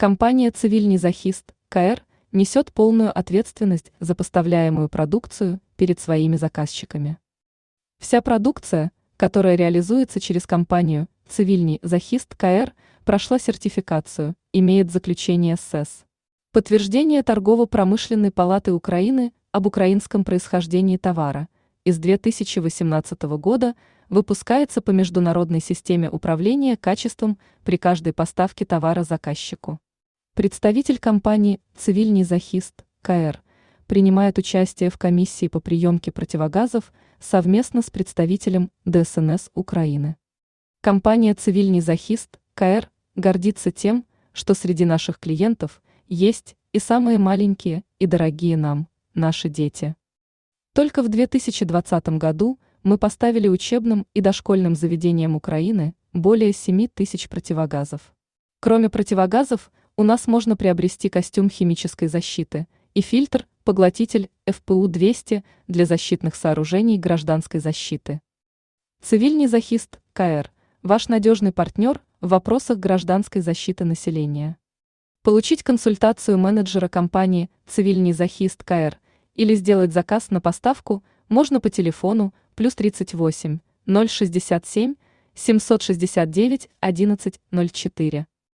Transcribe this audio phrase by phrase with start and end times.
[0.00, 2.02] Компания «Цивильный захист» КР
[2.32, 7.18] несет полную ответственность за поставляемую продукцию перед своими заказчиками.
[7.98, 12.72] Вся продукция, которая реализуется через компанию «Цивильный захист» КР,
[13.04, 16.06] прошла сертификацию, имеет заключение СС.
[16.52, 21.46] Подтверждение Торгово-промышленной палаты Украины об украинском происхождении товара
[21.84, 23.74] из 2018 года
[24.08, 29.78] выпускается по международной системе управления качеством при каждой поставке товара заказчику.
[30.40, 33.42] Представитель компании «Цивильный захист» КР
[33.86, 40.16] принимает участие в комиссии по приемке противогазов совместно с представителем ДСНС Украины.
[40.80, 48.06] Компания «Цивильный захист» КР гордится тем, что среди наших клиентов есть и самые маленькие и
[48.06, 49.94] дорогие нам, наши дети.
[50.72, 58.14] Только в 2020 году мы поставили учебным и дошкольным заведениям Украины более 7 тысяч противогазов.
[58.60, 66.96] Кроме противогазов, у нас можно приобрести костюм химической защиты и фильтр-поглотитель ФПУ-200 для защитных сооружений
[66.96, 68.22] гражданской защиты.
[69.02, 70.50] Цивильный захист КР–
[70.82, 74.56] ваш надежный партнер в вопросах гражданской защиты населения.
[75.22, 78.98] Получить консультацию менеджера компании «Цивильный захист КР»
[79.34, 84.94] или сделать заказ на поставку можно по телефону плюс 38 067
[85.34, 88.26] 769 11 04.